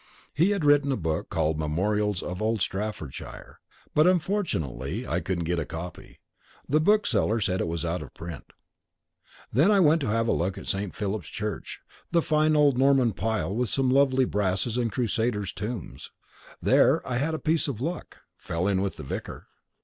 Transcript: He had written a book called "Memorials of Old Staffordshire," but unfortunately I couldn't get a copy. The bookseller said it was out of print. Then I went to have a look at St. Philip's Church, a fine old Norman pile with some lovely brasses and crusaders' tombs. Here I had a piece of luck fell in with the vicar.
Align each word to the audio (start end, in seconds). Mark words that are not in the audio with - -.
He 0.33 0.49
had 0.49 0.65
written 0.65 0.91
a 0.91 0.97
book 0.97 1.29
called 1.29 1.59
"Memorials 1.59 2.23
of 2.23 2.41
Old 2.41 2.59
Staffordshire," 2.63 3.59
but 3.93 4.07
unfortunately 4.07 5.05
I 5.05 5.19
couldn't 5.19 5.43
get 5.43 5.59
a 5.59 5.63
copy. 5.65 6.17
The 6.67 6.79
bookseller 6.79 7.39
said 7.39 7.61
it 7.61 7.67
was 7.67 7.85
out 7.85 8.01
of 8.01 8.15
print. 8.15 8.51
Then 9.53 9.69
I 9.69 9.79
went 9.79 10.01
to 10.01 10.07
have 10.07 10.27
a 10.27 10.31
look 10.31 10.57
at 10.57 10.65
St. 10.65 10.95
Philip's 10.95 11.27
Church, 11.29 11.81
a 12.15 12.21
fine 12.23 12.55
old 12.55 12.79
Norman 12.79 13.13
pile 13.13 13.53
with 13.55 13.69
some 13.69 13.91
lovely 13.91 14.25
brasses 14.25 14.75
and 14.75 14.91
crusaders' 14.91 15.53
tombs. 15.53 16.09
Here 16.65 17.03
I 17.05 17.17
had 17.17 17.35
a 17.35 17.37
piece 17.37 17.67
of 17.67 17.79
luck 17.79 18.21
fell 18.35 18.67
in 18.67 18.81
with 18.81 18.95
the 18.97 19.03
vicar. 19.03 19.45